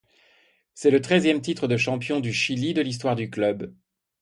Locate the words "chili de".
2.33-2.81